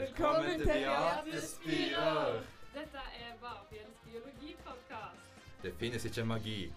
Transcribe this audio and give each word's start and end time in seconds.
Velkommen 0.00 0.58
til 0.58 0.66
Beatespirer! 0.66 2.42
Dette 2.74 3.02
er 3.24 3.32
Varfjells 3.40 3.98
biologipodkast. 4.04 5.20
Det 5.62 5.74
finnes 5.78 6.04
ikke 6.04 6.24
magi, 6.24 6.72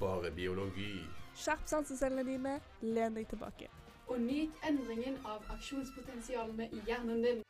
bare 0.00 0.30
biologi. 0.30 1.00
Skjerp 1.34 1.66
sansecellene 1.66 2.24
dine, 2.30 2.60
len 2.82 3.16
deg 3.18 3.26
tilbake. 3.28 3.66
Og 4.06 4.20
nyt 4.20 4.66
endringen 4.68 5.18
av 5.26 5.42
aksjonspotensialene 5.56 6.68
i 6.70 6.82
hjernen 6.86 7.24
din. 7.26 7.42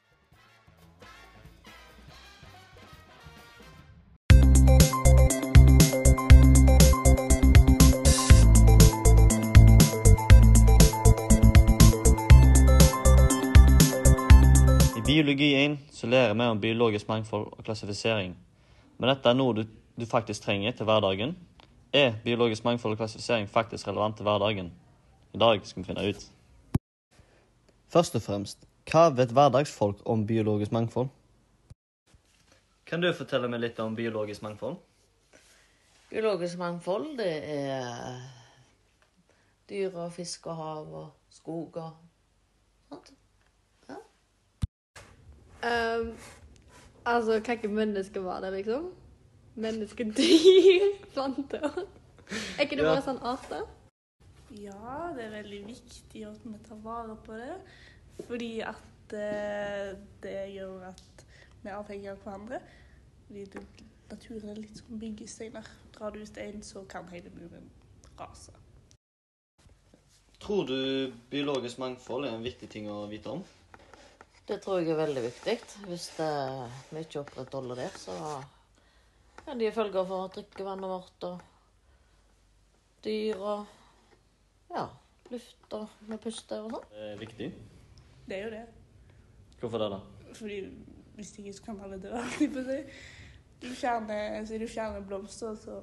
Biologi 15.11 15.55
1 15.55 15.79
så 15.91 16.07
lærer 16.07 16.35
vi 16.35 16.41
om 16.41 16.61
biologisk 16.61 17.09
mangfold 17.09 17.47
og 17.53 17.65
klassifisering. 17.65 18.37
Men 18.99 19.09
dette 19.11 19.29
er 19.29 19.35
noe 19.35 19.55
du, 19.57 19.65
du 19.99 20.07
faktisk 20.07 20.45
trenger 20.45 20.71
til 20.77 20.87
hverdagen. 20.87 21.33
Er 21.93 22.13
biologisk 22.25 22.65
mangfold 22.65 22.95
og 22.95 23.01
klassifisering 23.01 23.49
faktisk 23.51 23.89
relevant 23.89 24.17
til 24.17 24.23
hverdagen? 24.29 24.71
I 25.35 25.39
dag 25.39 25.67
skal 25.67 25.83
vi 25.83 25.87
finne 25.89 26.07
ut. 26.09 26.29
Først 27.91 28.15
og 28.15 28.23
fremst, 28.23 28.63
hva 28.87 29.09
vet 29.17 29.35
hverdagsfolk 29.35 30.07
om 30.07 30.27
biologisk 30.27 30.73
mangfold? 30.73 31.11
Kan 32.87 33.03
du 33.03 33.11
fortelle 33.11 33.51
meg 33.51 33.65
litt 33.67 33.83
om 33.83 33.97
biologisk 33.99 34.47
mangfold? 34.47 34.79
Biologisk 36.11 36.59
mangfold, 36.59 37.17
det 37.19 37.33
er 37.59 38.21
dyr 39.71 39.91
og 40.05 40.13
fisk 40.15 40.47
og 40.47 40.63
hav 40.63 41.01
og 41.03 41.35
skog 41.35 41.83
og 41.83 41.97
sånt. 42.93 43.17
Um, 45.65 46.15
altså, 47.05 47.41
kan 47.45 47.59
ikke 47.59 47.69
mennesker 47.69 48.21
være 48.25 48.43
det, 48.47 48.53
liksom? 48.61 48.91
Menneskedyr, 49.61 50.87
planter. 51.13 51.67
Er 52.59 52.63
ikke 52.65 52.77
det 52.79 52.85
Ja. 52.87 52.95
bare 52.95 53.03
sånn 53.05 53.21
arter? 53.27 53.67
Ja, 54.51 55.11
det 55.17 55.25
er 55.27 55.35
veldig 55.43 55.61
viktig 55.67 56.23
at 56.27 56.45
vi 56.45 56.59
tar 56.69 56.79
vare 56.85 57.17
på 57.27 57.37
det. 57.39 57.57
Fordi 58.27 58.61
at 58.67 59.13
eh, 59.17 59.93
det 60.23 60.37
gjør 60.55 60.89
at 60.91 61.25
vi 61.63 61.69
er 61.71 61.77
avhengig 61.77 62.11
av 62.13 62.19
hverandre. 62.25 62.61
Fordi 63.27 63.45
det, 63.53 63.63
naturen 64.11 64.51
er 64.55 64.61
litt 64.63 64.79
som 64.79 64.99
byggesteiner. 65.03 65.67
Drar 65.95 66.11
du 66.15 66.23
ut 66.23 66.39
én, 66.43 66.63
så 66.67 66.83
kan 66.89 67.09
hele 67.13 67.31
muren 67.37 67.69
rase. 68.19 68.53
Tror 70.41 70.65
du 70.67 71.13
biologisk 71.31 71.79
mangfold 71.79 72.25
er 72.27 72.35
en 72.39 72.45
viktig 72.47 72.69
ting 72.73 72.89
å 72.91 73.03
vite 73.11 73.29
om? 73.31 73.43
Det 74.51 74.57
tror 74.59 74.81
jeg 74.81 74.91
er 74.91 74.99
veldig 74.99 75.23
viktig. 75.23 75.53
Hvis 75.87 76.09
det, 76.17 76.31
vi 76.91 77.05
ikke 77.05 77.21
opprettholder 77.21 77.85
det, 77.85 77.91
så 78.03 78.15
kan 79.45 79.61
de 79.61 79.69
følger 79.71 80.09
for 80.09 80.33
drikkevannet 80.35 80.91
vårt 80.91 81.27
og 81.29 81.45
dyr 83.05 83.39
og 83.39 84.73
ja, 84.75 84.89
luft 85.31 85.77
og 85.79 86.03
vi 86.09 86.19
puster 86.25 86.67
og 86.67 86.75
sånn. 86.75 86.89
Det 86.97 87.07
er 87.13 87.21
viktig. 87.21 87.49
Det 88.27 88.37
er 88.41 88.43
jo 88.43 88.51
det. 88.57 88.65
Hvorfor 89.61 89.85
det, 89.85 89.89
da? 89.95 90.01
Fordi 90.41 90.59
hvis 91.15 91.33
ikke 91.39 91.55
så 91.55 91.69
kan 91.69 91.81
alle 91.87 92.01
dø. 92.03 92.11
Du 93.61 93.69
fjerner, 93.77 94.43
du 94.51 94.67
fjerner 94.67 95.07
blomster, 95.07 95.55
så 95.63 95.79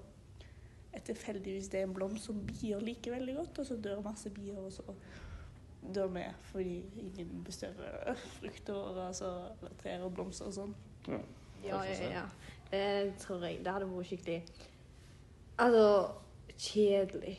er 0.92 1.08
tilfeldigvis 1.08 1.72
det 1.72 1.86
en 1.86 1.95
blomst 1.95 2.28
som 2.28 2.44
bier 2.52 2.84
liker 2.84 3.16
veldig 3.16 3.40
godt, 3.40 3.60
og 3.62 3.70
så 3.70 3.80
dør 3.80 4.04
masse 4.04 4.32
bier, 4.34 4.60
og 4.60 4.72
så 4.73 4.84
dør 5.95 6.08
med, 6.11 6.33
fordi 6.52 6.83
ingen 6.97 7.44
bestøver 7.45 8.14
frukter 8.39 8.73
og 8.73 9.08
altså, 9.08 9.31
trær 9.81 10.06
og 10.06 10.14
blomster 10.14 10.50
og 10.50 10.56
sånn. 10.58 10.73
Ja, 11.64 11.83
ja, 11.83 12.09
ja. 12.11 12.23
Det 12.72 13.14
tror 13.22 13.45
jeg. 13.48 13.61
Det 13.64 13.71
hadde 13.71 13.88
vært 13.88 14.10
skikkelig 14.10 14.42
Altså, 15.58 15.86
kjedelig. 16.60 17.38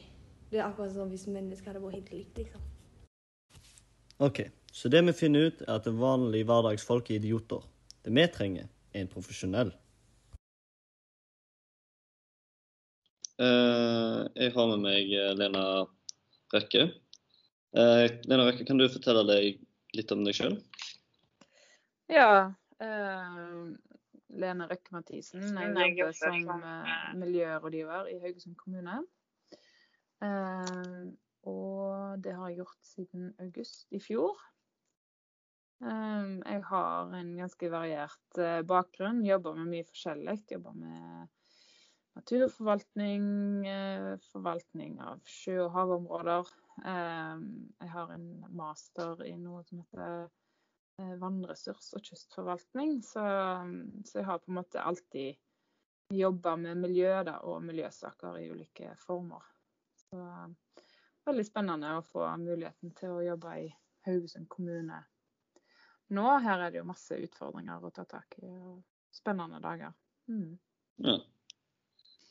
Det 0.51 0.59
er 0.59 0.65
akkurat 0.65 0.95
som 0.95 1.11
hvis 1.13 1.29
mennesker 1.31 1.71
hadde 1.71 1.83
vært 1.85 2.01
helt 2.01 2.15
likt, 2.17 2.39
liksom. 2.41 2.65
Ok, 4.19 4.41
så 4.75 4.91
det 4.91 5.05
vi 5.07 5.15
finner 5.15 5.51
ut 5.51 5.61
er 5.63 5.77
at 5.77 5.87
vanlige 5.87 6.49
hverdagsfolk 6.49 7.11
er 7.11 7.21
idioter. 7.21 7.63
Det 8.03 8.15
vi 8.15 8.25
trenger, 8.35 8.67
er 8.95 9.05
en 9.05 9.13
profesjonell. 9.13 9.71
Uh, 13.39 14.27
jeg 14.35 14.51
har 14.57 14.67
med 14.73 14.81
meg 14.83 15.13
eh, 15.15 15.35
Lena 15.39 15.63
Røkke. 16.51 16.89
Eh, 17.77 18.07
Lena 18.25 18.47
Røkke, 18.49 18.65
kan 18.67 18.79
du 18.81 18.87
fortelle 18.89 19.25
deg 19.29 19.59
litt 19.97 20.13
om 20.15 20.25
deg 20.25 20.37
sjøl? 20.39 20.57
Ja. 22.09 22.55
eh, 22.81 23.63
Lene 24.39 24.69
Røkke 24.71 24.93
Mathisen. 24.97 25.45
Jeg 25.57 25.97
jobber 25.99 26.13
som 26.17 26.51
eh, 26.65 27.15
miljørådgiver 27.21 28.09
i 28.13 28.19
Haugesund 28.25 28.57
kommune. 28.61 29.03
Eh, 30.25 31.09
og 31.49 32.21
det 32.25 32.35
har 32.37 32.49
jeg 32.51 32.61
gjort 32.63 32.79
siden 32.85 33.33
august 33.41 33.87
i 33.93 34.01
fjor. 34.03 34.37
Eh, 35.85 36.31
jeg 36.45 36.63
har 36.71 37.13
en 37.21 37.35
ganske 37.39 37.71
variert 37.73 38.41
eh, 38.41 38.63
bakgrunn. 38.69 39.21
Jobber 39.29 39.57
med 39.61 39.73
mye 39.75 39.89
forskjellig. 39.89 40.39
Jobber 40.53 40.77
med 40.77 41.29
naturforvaltning, 42.19 43.29
eh, 43.69 44.17
forvaltning 44.33 44.97
av 45.05 45.21
sjø- 45.29 45.67
og 45.67 45.73
havområder. 45.77 46.49
Eh, 46.85 47.41
jeg 47.81 47.91
har 47.95 48.13
en 48.15 48.29
master 48.57 49.25
i 49.27 49.35
noe 49.41 49.65
som 49.67 49.83
heter 49.83 50.29
eh, 51.03 51.15
vannressurs- 51.21 51.93
og 51.99 52.05
kystforvaltning. 52.07 52.99
Så, 53.07 53.25
så 54.05 54.21
jeg 54.21 54.29
har 54.29 54.43
på 54.43 54.53
en 54.53 54.61
måte 54.61 54.83
alltid 54.83 55.39
jobba 56.15 56.57
med 56.57 56.77
miljø 56.77 57.23
da, 57.27 57.39
og 57.45 57.63
miljøsaker 57.67 58.39
i 58.41 58.49
ulike 58.51 58.95
former. 59.03 59.45
Så 60.09 60.25
veldig 61.29 61.45
spennende 61.45 61.99
å 61.99 62.05
få 62.07 62.25
muligheten 62.41 62.95
til 62.97 63.19
å 63.19 63.25
jobbe 63.25 63.57
i 63.61 63.69
Haugesund 64.09 64.49
kommune 64.49 65.03
nå. 66.15 66.29
Her 66.41 66.65
er 66.65 66.73
det 66.73 66.81
jo 66.81 66.89
masse 66.89 67.19
utfordringer 67.21 67.85
å 67.85 67.93
ta 67.93 68.07
tak 68.09 68.39
i, 68.41 68.49
og 68.49 68.81
spennende 69.15 69.61
dager. 69.61 69.93
Mm. 70.33 70.55
Ja. 71.05 71.19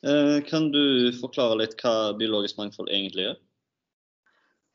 Eh, 0.08 0.40
kan 0.46 0.72
du 0.72 1.12
forklare 1.18 1.60
litt 1.62 1.78
hva 1.82 2.14
biologisk 2.18 2.58
mangfold 2.60 2.90
egentlig 2.94 3.32
er? 3.32 3.40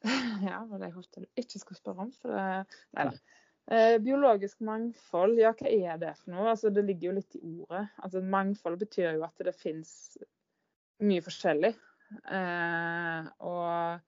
Ja, 0.49 0.65
var 0.67 0.81
det 0.81 0.91
jeg 0.91 0.97
håpet 0.97 1.23
du 1.25 1.43
ikke 1.43 1.61
skulle 1.63 1.79
spørre 1.79 2.07
om. 2.07 2.13
For 2.23 2.35
det, 2.35 2.77
nei 2.99 3.09
da. 3.11 3.39
Eh, 3.71 3.97
biologisk 4.03 4.59
mangfold, 4.67 5.37
ja 5.39 5.53
hva 5.55 5.71
er 5.71 5.99
det 6.03 6.17
for 6.19 6.35
noe? 6.35 6.49
Altså, 6.51 6.73
det 6.75 6.83
ligger 6.89 7.11
jo 7.11 7.17
litt 7.21 7.37
i 7.39 7.43
ordet. 7.47 7.85
Altså, 8.03 8.23
mangfold 8.35 8.81
betyr 8.81 9.13
jo 9.15 9.27
at 9.27 9.45
det 9.47 9.55
finnes 9.55 9.93
mye 11.03 11.23
forskjellig. 11.25 11.71
Eh, 12.13 13.29
og 13.47 14.03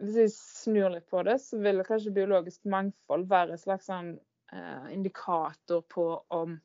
hvis 0.00 0.18
jeg 0.22 0.32
snur 0.34 0.92
litt 0.92 1.08
på 1.10 1.22
det, 1.26 1.38
så 1.42 1.60
vil 1.60 1.82
kanskje 1.86 2.14
biologisk 2.16 2.68
mangfold 2.72 3.26
være 3.30 3.56
en 3.56 3.62
slags 3.62 3.88
sånn, 3.90 4.14
eh, 4.52 4.86
indikator 4.94 5.82
på, 5.88 6.06
om, 6.36 6.56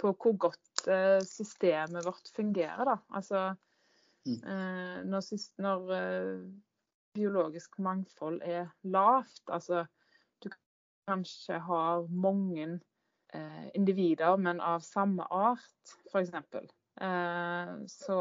på 0.00 0.12
hvor 0.12 0.36
godt 0.48 0.88
eh, 0.88 1.20
systemet 1.24 2.04
vårt 2.08 2.32
fungerer. 2.36 2.84
Da. 2.88 2.98
Altså, 3.16 3.46
Mm. 4.26 4.40
eh, 4.42 4.98
når, 5.06 5.22
sist, 5.24 5.54
når 5.62 5.92
eh, 5.96 6.40
biologisk 7.16 7.78
mangfold 7.78 8.42
er 8.44 8.68
lavt, 8.82 9.42
altså 9.48 9.84
du 10.42 10.50
kanskje 11.08 11.58
har 11.62 12.06
mange 12.10 12.68
eh, 13.34 13.66
individer, 13.74 14.36
men 14.36 14.60
av 14.60 14.84
samme 14.84 15.26
art, 15.30 15.96
f.eks. 16.10 16.32
Eh, 17.00 17.74
så, 17.92 18.18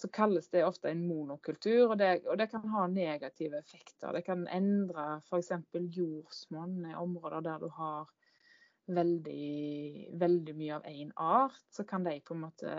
så 0.00 0.08
kalles 0.12 0.50
det 0.50 0.64
ofte 0.66 0.90
en 0.90 1.06
monokultur, 1.06 1.92
og 1.92 1.98
det, 2.00 2.24
og 2.26 2.38
det 2.40 2.50
kan 2.50 2.66
ha 2.74 2.86
negative 2.90 3.62
effekter. 3.62 4.12
Det 4.16 4.24
kan 4.26 4.48
endre 4.50 5.20
f.eks. 5.22 5.54
jordsmonn 5.72 6.90
i 6.90 6.98
områder 6.98 7.46
der 7.46 7.62
du 7.62 7.70
har 7.78 8.10
veldig, 8.90 10.08
veldig 10.18 10.54
mye 10.58 10.78
av 10.78 10.86
én 10.90 11.12
art, 11.20 11.60
så 11.70 11.84
kan 11.88 12.04
de 12.04 12.16
på 12.24 12.34
en 12.34 12.42
måte 12.42 12.72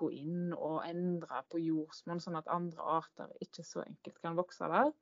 gå 0.00 0.10
inn 0.16 0.54
og 0.54 0.84
endre 0.86 1.42
på 1.50 1.60
jordsmonn, 1.60 2.22
sånn 2.22 2.38
at 2.40 2.48
andre 2.52 2.86
arter 2.96 3.34
ikke 3.44 3.64
så 3.66 3.84
enkelt 3.84 4.20
kan 4.22 4.38
vokse 4.38 4.70
der. 4.72 4.92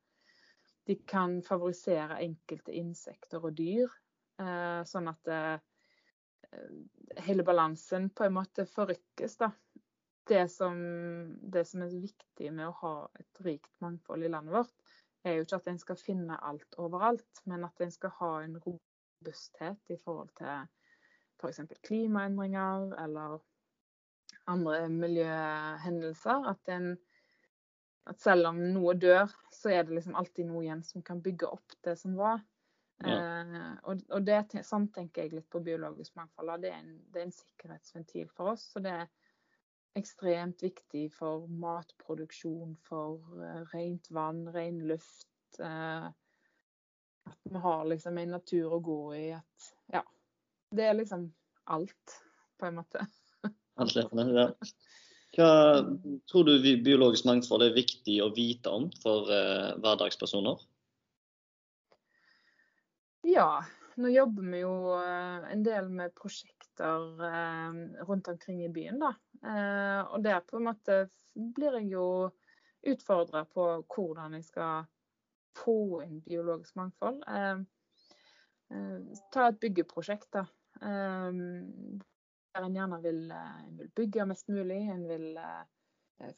De 0.85 0.97
kan 1.07 1.39
favorisere 1.45 2.19
enkelte 2.21 2.75
insekter 2.75 3.47
og 3.47 3.55
dyr, 3.57 3.89
eh, 4.41 4.81
sånn 4.85 5.09
at 5.09 5.31
eh, 5.33 5.55
hele 7.25 7.45
balansen 7.47 8.11
på 8.11 8.27
en 8.27 8.35
måte 8.35 8.67
forrykkes. 8.69 9.39
da. 9.41 9.51
Det 10.25 10.47
som, 10.49 10.77
det 11.41 11.65
som 11.69 11.83
er 11.85 11.93
viktig 11.93 12.51
med 12.51 12.67
å 12.67 12.77
ha 12.81 12.95
et 13.19 13.41
rikt 13.45 13.73
mangfold 13.81 14.25
i 14.25 14.31
landet 14.33 14.55
vårt, 14.57 14.73
er 15.25 15.37
jo 15.37 15.45
ikke 15.45 15.59
at 15.61 15.67
en 15.69 15.81
skal 15.81 15.99
finne 16.01 16.37
alt 16.49 16.77
overalt, 16.81 17.41
men 17.49 17.65
at 17.65 17.81
en 17.81 17.93
skal 17.93 18.13
ha 18.19 18.31
en 18.43 18.59
robusthet 19.15 19.93
i 19.93 19.97
forhold 20.03 20.31
til 20.37 20.67
f.eks. 21.39 21.61
klimaendringer 21.83 22.95
eller 23.03 23.39
andre 24.47 24.89
miljøhendelser. 24.89 26.49
At, 26.49 26.73
en, 26.75 26.97
at 28.07 28.21
selv 28.21 28.51
om 28.51 28.61
noe 28.75 28.95
dør, 28.99 29.31
så 29.53 29.73
er 29.73 29.83
det 29.83 29.97
liksom 29.99 30.15
alltid 30.15 30.49
noe 30.49 30.63
igjen 30.65 30.83
som 30.85 31.03
kan 31.05 31.21
bygge 31.21 31.49
opp 31.57 31.77
det 31.85 31.97
som 31.99 32.15
var. 32.19 32.43
Eh, 33.03 33.55
og 33.83 34.05
og 34.15 34.23
det, 34.23 34.39
sånn 34.63 34.87
tenker 34.95 35.25
jeg 35.25 35.35
litt 35.35 35.49
på 35.51 35.63
biologisk 35.63 36.15
mangfold. 36.15 36.55
Det 36.63 36.71
er, 36.71 36.81
en, 36.81 36.99
det 37.11 37.21
er 37.21 37.27
en 37.27 37.39
sikkerhetsventil 37.39 38.29
for 38.31 38.55
oss. 38.55 38.69
Og 38.77 38.85
det 38.85 38.93
er 39.01 39.09
ekstremt 39.95 40.63
viktig 40.63 41.07
for 41.15 41.47
matproduksjon, 41.47 42.75
for 42.87 43.41
eh, 43.43 43.63
rent 43.73 44.11
vann, 44.15 44.45
ren 44.55 44.79
luft. 44.87 45.59
Eh, 45.59 46.07
at 47.29 47.39
vi 47.43 47.61
har 47.61 47.85
liksom 47.89 48.17
en 48.17 48.35
natur 48.37 48.77
å 48.77 48.81
gå 48.83 48.99
i. 49.17 49.25
At 49.37 49.69
ja. 49.93 50.03
Det 50.75 50.87
er 50.89 50.97
liksom 50.97 51.27
alt, 51.71 52.19
på 52.59 52.69
en 52.69 52.79
måte. 52.81 53.05
Alt 53.81 53.95
levende, 53.97 54.27
ja. 54.33 54.49
Hva 55.35 55.49
tror 56.31 56.47
du 56.47 56.63
biologisk 56.63 57.25
mangfold 57.27 57.65
er 57.65 57.75
viktig 57.75 58.21
å 58.23 58.29
vite 58.35 58.71
om 58.71 58.87
for 59.03 59.27
eh, 59.33 59.73
hverdagspersoner? 59.83 60.61
Ja, 63.27 63.65
nå 63.99 64.11
jobber 64.13 64.47
vi 64.53 64.61
jo 64.61 64.75
eh, 64.95 65.51
en 65.51 65.65
del 65.65 65.89
med 65.91 66.15
prosjekter 66.15 67.27
eh, 67.27 67.77
rundt 68.07 68.31
omkring 68.31 68.63
i 68.63 68.71
byen, 68.71 69.01
da. 69.03 69.11
Eh, 69.43 70.01
Og 70.15 70.23
der 70.23 70.39
på 70.47 70.61
en 70.61 70.69
måte 70.69 70.99
blir 71.35 71.81
jeg 71.81 71.91
jo 71.97 72.07
utfordra 72.85 73.43
på 73.49 73.67
hvordan 73.91 74.37
jeg 74.37 74.47
skal 74.47 74.85
få 75.55 76.03
inn 76.05 76.19
biologisk 76.25 76.75
mangfold. 76.79 77.23
Eh, 77.27 77.63
eh, 78.71 79.21
Ta 79.33 79.47
et 79.49 79.61
byggeprosjekt, 79.61 80.29
da. 80.35 80.45
Eh, 80.81 81.31
Der 82.55 82.63
en 82.63 82.75
gjerne 82.77 83.01
vil, 83.03 83.25
en 83.35 83.77
vil 83.81 83.89
bygge 83.99 84.25
mest 84.29 84.47
mulig, 84.47 84.77
en 84.87 85.01
vil 85.09 85.33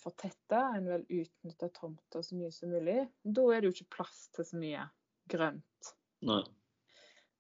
fortette, 0.02 0.58
en 0.58 0.88
vil 0.90 1.04
utnytte 1.20 1.68
tomta 1.76 2.24
så 2.26 2.34
mye 2.34 2.50
som 2.52 2.72
mulig. 2.74 3.04
Da 3.22 3.44
er 3.54 3.62
det 3.62 3.70
jo 3.70 3.76
ikke 3.76 3.98
plass 4.00 4.24
til 4.34 4.48
så 4.50 4.58
mye 4.58 4.88
grønt. 5.30 5.92
Nei. 6.26 6.42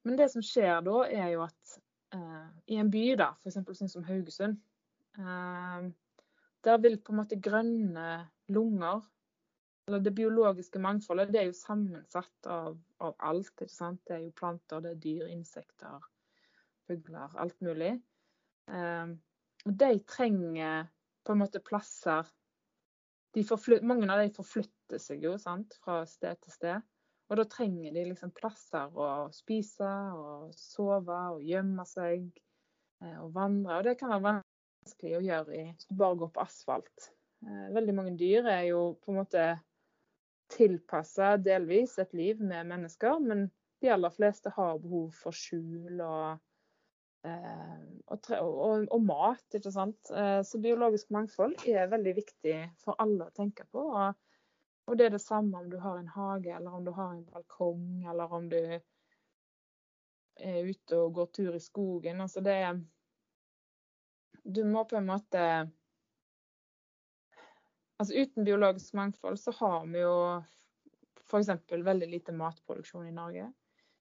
Men 0.06 0.19
det 0.19 0.29
som 0.31 0.44
skjer 0.45 0.83
da, 0.85 1.00
er 1.09 1.31
jo 1.33 1.41
at 1.47 1.77
eh, 2.15 2.47
i 2.71 2.77
en 2.79 2.91
by, 2.94 3.03
da, 3.19 3.31
f.eks. 3.41 3.57
sånn 3.79 3.91
som 3.91 4.06
Haugesund, 4.07 4.59
eh, 5.19 5.88
der 6.68 6.81
vil 6.83 7.00
på 7.01 7.13
en 7.13 7.19
måte 7.21 7.39
grønne 7.44 8.07
lunger, 8.53 9.01
det 9.88 10.12
biologiske 10.16 10.80
mangfoldet, 10.84 11.31
det 11.31 11.39
er 11.42 11.48
jo 11.48 11.56
sammensatt 11.56 12.50
av, 12.51 12.75
av 13.00 13.16
alt. 13.24 13.54
ikke 13.56 13.72
sant? 13.72 14.01
Det 14.07 14.18
er 14.18 14.25
jo 14.25 14.36
planter, 14.36 14.81
det 14.84 14.92
er 14.92 15.01
dyr, 15.04 15.30
insekter, 15.31 16.04
fugler, 16.88 17.31
alt 17.39 17.56
mulig. 17.63 17.94
Um, 18.68 19.16
og 19.68 19.78
de 19.80 19.94
trenger 20.07 20.89
på 21.24 21.36
en 21.36 21.42
måte 21.44 21.63
plasser 21.63 22.28
Mange 23.86 24.07
av 24.10 24.24
de 24.24 24.31
forflytter 24.34 24.98
seg 24.98 25.22
jo 25.22 25.36
sant? 25.38 25.75
fra 25.84 26.00
sted 26.10 26.39
til 26.42 26.54
sted. 26.56 26.86
Og 27.28 27.38
da 27.38 27.44
trenger 27.51 27.94
de 27.94 28.06
liksom 28.07 28.31
plasser 28.34 28.94
å 28.98 29.28
spise 29.36 29.89
og 30.16 30.54
sove 30.57 31.18
og 31.36 31.44
gjemme 31.45 31.84
seg 31.86 32.24
eh, 33.04 33.18
og 33.19 33.34
vandre. 33.36 33.78
Og 33.78 33.86
det 33.86 33.98
kan 34.00 34.13
være 34.16 34.39
vanskelig 34.39 35.18
å 35.19 35.24
gjøre 35.28 35.57
i, 35.60 35.66
hvis 35.74 35.89
du 35.92 35.94
bare 36.00 36.18
går 36.24 36.31
på 36.34 36.45
asfalt. 36.48 37.10
Eh, 37.45 37.68
Veldig 37.75 37.95
mange 38.00 38.16
dyr 38.18 38.48
er 38.48 38.63
jo 38.72 38.81
på 39.04 39.12
en 39.13 39.19
måte 39.19 39.45
tilpassa 40.53 41.35
delvis 41.41 41.97
et 41.99 42.13
liv 42.17 42.41
med 42.41 42.69
mennesker, 42.69 43.19
men 43.23 43.47
de 43.81 43.91
aller 43.94 44.13
fleste 44.13 44.51
har 44.55 44.79
behov 44.81 45.11
for 45.13 45.35
skjul 45.35 46.01
og, 46.01 46.39
eh, 47.27 47.81
og, 48.07 48.31
og, 48.39 48.88
og 48.91 49.03
mat, 49.05 49.44
ikke 49.59 49.73
sant. 49.73 50.13
Eh, 50.13 50.39
Så 50.47 50.61
biologisk 50.63 51.11
mangfold 51.13 51.59
er 51.67 51.91
veldig 51.91 52.15
viktig 52.21 52.57
for 52.83 52.97
alle 53.03 53.27
å 53.27 53.35
tenke 53.38 53.67
på. 53.71 53.89
og 53.91 54.15
og 54.88 54.95
det 54.95 55.05
er 55.05 55.09
det 55.17 55.19
samme 55.21 55.59
om 55.59 55.69
du 55.69 55.77
har 55.83 55.97
en 55.99 56.07
hage, 56.07 56.53
eller 56.55 56.71
om 56.71 56.85
du 56.85 56.91
har 56.95 57.09
en 57.11 57.25
balkong, 57.27 58.05
eller 58.07 58.33
om 58.33 58.45
du 58.50 58.59
er 60.39 60.69
ute 60.69 61.00
og 61.01 61.13
går 61.17 61.25
tur 61.35 61.55
i 61.57 61.59
skogen. 61.59 62.21
Altså 62.23 62.41
det 62.41 62.53
er 62.53 62.79
Du 64.47 64.63
må 64.63 64.85
på 64.88 64.95
en 64.95 65.09
måte 65.09 65.41
Altså 67.97 68.13
uten 68.13 68.45
biologisk 68.45 68.94
mangfold 68.94 69.39
så 69.41 69.53
har 69.57 69.88
vi 69.89 70.03
jo 70.03 70.17
f.eks. 71.27 71.49
veldig 71.71 72.09
lite 72.11 72.35
matproduksjon 72.35 73.07
i 73.07 73.15
Norge. 73.15 73.47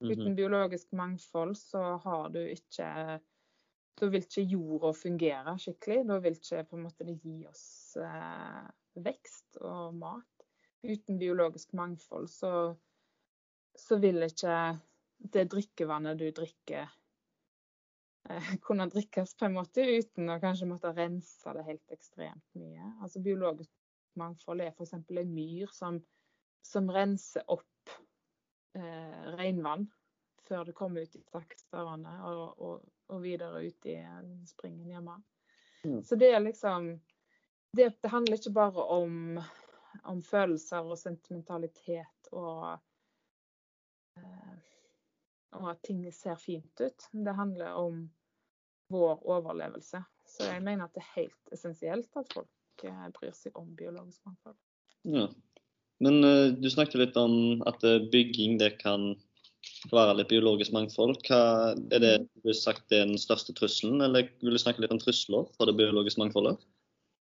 Mhm. 0.01 0.11
Uten 0.13 0.37
biologisk 0.37 0.93
mangfold 0.93 1.57
så 1.57 1.97
har 2.05 2.29
du 2.35 2.43
ikke 2.45 3.21
Da 3.97 4.07
vil 4.13 4.21
ikke 4.21 4.43
jorda 4.45 4.91
fungere 4.93 5.55
skikkelig. 5.57 6.03
Da 6.05 6.19
vil 6.21 6.35
ikke 6.37 6.67
på 6.69 6.77
en 6.77 6.83
måte 6.85 7.05
det 7.09 7.15
gi 7.23 7.47
oss 7.49 7.97
eh, 7.97 8.67
vekst 9.01 9.57
og 9.65 9.95
mat. 9.97 10.45
Uten 10.85 11.17
biologisk 11.19 11.73
mangfold 11.73 12.29
så, 12.29 12.51
så 13.73 13.97
vil 14.03 14.21
ikke 14.27 14.59
det 15.33 15.47
drikkevannet 15.49 16.21
du 16.21 16.27
drikker 16.37 16.85
eh, 18.29 18.53
kunne 18.61 18.85
drikkes 18.93 19.33
på 19.35 19.49
en 19.49 19.57
måte 19.57 19.87
uten 19.97 20.29
å 20.29 20.37
kanskje 20.45 20.69
måtte 20.69 20.93
rense 20.93 21.57
det 21.57 21.65
helt 21.65 21.97
ekstremt 21.97 22.61
mye. 22.61 22.93
Altså 23.01 23.25
Biologisk 23.25 23.73
mangfold 24.21 24.63
er 24.65 24.73
f.eks. 24.75 24.95
en 24.97 25.35
myr 25.35 25.71
som, 25.73 26.01
som 26.65 26.91
renser 26.93 27.45
opp 27.53 27.93
eh, 28.79 29.23
regnvann 29.37 29.89
før 30.47 30.65
det 30.69 30.77
kommer 30.79 31.03
ut 31.03 31.17
i 31.19 31.25
Sakstadvannet 31.27 32.23
og, 32.29 32.63
og, 32.63 32.85
og 33.11 33.23
videre 33.25 33.65
ut 33.67 33.89
i 33.91 33.99
eh, 33.99 34.33
springen 34.47 34.91
hjemme. 34.91 35.19
Mm. 35.85 36.03
Så 36.07 36.19
det 36.19 36.33
er 36.35 36.43
liksom 36.45 36.93
det, 37.77 37.93
det 38.03 38.11
handler 38.13 38.39
ikke 38.39 38.55
bare 38.57 38.85
om, 38.97 39.41
om 40.05 40.23
følelser 40.23 40.87
og 40.87 40.99
sentimentalitet 41.01 42.31
og 42.33 42.79
eh, 44.17 44.57
og 45.57 45.71
at 45.71 45.83
ting 45.83 46.05
ser 46.13 46.37
fint 46.41 46.81
ut. 46.81 47.09
Det 47.13 47.35
handler 47.35 47.75
om 47.81 48.03
vår 48.93 49.23
overlevelse. 49.27 50.03
Så 50.27 50.49
jeg 50.51 50.63
mener 50.63 50.87
at 50.87 50.95
det 50.95 51.03
er 51.05 51.15
helt 51.21 51.53
essensielt 51.55 52.19
at 52.19 52.33
folk 52.33 52.51
eh, 52.85 53.09
bryr 53.17 53.35
seg 53.37 53.57
om 53.59 53.69
biologisk 53.79 54.21
mangfold. 54.27 54.59
Ja. 55.07 55.29
Men 56.05 56.21
uh, 56.25 56.53
du 56.53 56.69
snakket 56.71 57.01
litt 57.01 57.17
om 57.17 57.63
at 57.69 57.85
eh, 57.87 58.03
bygging 58.13 58.59
det 58.61 58.77
kan 58.83 59.15
være 59.91 60.19
litt 60.19 60.31
biologisk 60.31 60.75
mangfold. 60.77 61.19
Hva 61.27 61.73
er 61.95 62.03
det 62.03 62.15
du 62.45 62.53
sagt 62.55 62.93
er 62.93 63.07
den 63.07 63.21
største 63.21 63.55
trusselen, 63.57 64.03
eller 64.05 64.29
vil 64.45 64.55
du 64.55 64.61
snakke 64.61 64.85
litt 64.85 64.95
om 64.95 65.01
trusler 65.03 65.49
for 65.57 65.69
det 65.69 65.77
biologiske 65.81 66.21
mangfoldet? 66.23 66.61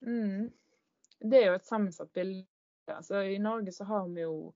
Mm. 0.06 0.50
Det 1.24 1.40
er 1.40 1.52
jo 1.52 1.58
et 1.58 1.70
sammensatt 1.70 2.12
bilde. 2.14 2.46
Altså, 2.92 3.24
I 3.24 3.40
Norge 3.42 3.74
så 3.76 3.88
har 3.88 4.06
vi 4.12 4.24
jo 4.24 4.52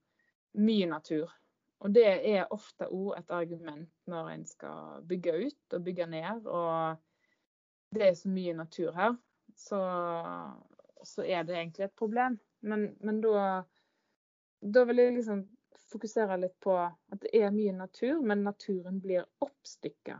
mye 0.60 0.86
natur. 0.88 1.32
Og 1.82 1.90
det 1.96 2.06
er 2.06 2.52
ofte 2.54 2.86
òg 2.86 3.16
et 3.18 3.32
argument 3.34 3.88
når 4.10 4.28
en 4.36 4.44
skal 4.46 5.02
bygge 5.08 5.34
ut 5.48 5.76
og 5.76 5.84
bygge 5.88 6.06
ned. 6.12 6.46
Og 6.46 7.96
det 7.96 8.06
er 8.06 8.14
så 8.16 8.30
mye 8.30 8.54
natur 8.56 8.92
her, 8.96 9.16
så, 9.58 9.80
så 11.08 11.24
er 11.24 11.46
det 11.46 11.56
egentlig 11.56 11.86
et 11.86 11.98
problem. 11.98 12.38
Men, 12.62 12.92
men 13.00 13.20
da, 13.24 13.62
da 14.62 14.84
vil 14.88 15.02
jeg 15.02 15.16
liksom 15.18 15.44
fokusere 15.92 16.38
litt 16.40 16.58
på 16.62 16.74
at 16.78 17.20
det 17.24 17.32
er 17.36 17.54
mye 17.54 17.74
natur, 17.76 18.20
men 18.24 18.44
naturen 18.46 19.00
blir 19.02 19.26
oppstykka. 19.44 20.18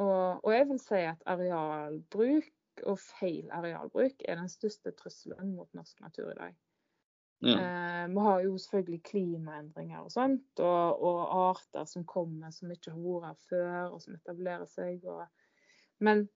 Og, 0.00 0.40
og 0.44 0.50
jeg 0.54 0.66
vil 0.70 0.80
si 0.80 1.04
at 1.10 1.28
arealbruk 1.28 2.84
og 2.88 2.96
feil 3.02 3.50
arealbruk 3.52 4.22
er 4.24 4.38
den 4.40 4.48
største 4.48 4.94
trusselen 4.96 5.52
mot 5.56 5.68
norsk 5.76 6.00
natur 6.00 6.30
i 6.32 6.38
dag. 6.38 6.58
Ja. 7.40 7.56
Eh, 7.56 8.08
vi 8.12 8.20
har 8.20 8.40
jo 8.44 8.56
selvfølgelig 8.58 9.02
klimaendringer 9.08 10.04
og 10.04 10.12
sånt, 10.12 10.60
og, 10.60 11.02
og 11.02 11.20
arter 11.50 11.86
som 11.88 12.04
kommer 12.08 12.52
som 12.52 12.72
ikke 12.72 12.92
har 12.92 13.00
vært 13.00 13.28
her 13.28 13.38
før, 13.48 13.94
og 13.94 14.02
som 14.04 14.16
etablerer 14.16 14.68
seg. 14.68 15.04
Og, 15.08 15.24
men, 16.04 16.26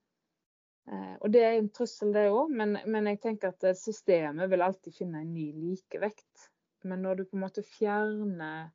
og 1.19 1.31
det 1.33 1.41
er 1.41 1.55
en 1.57 1.69
trussel, 1.73 2.11
det 2.13 2.27
òg, 2.29 2.51
men, 2.53 2.77
men 2.85 3.09
jeg 3.09 3.21
tenker 3.23 3.53
at 3.53 3.63
eh, 3.65 3.77
systemet 3.77 4.49
vil 4.51 4.61
alltid 4.61 4.93
finne 4.93 5.23
en 5.23 5.33
ny 5.33 5.47
likevekt. 5.57 6.49
Men 6.85 7.01
når 7.01 7.15
du 7.15 7.23
på 7.25 7.37
en 7.37 7.45
måte 7.45 7.63
fjerner 7.65 8.67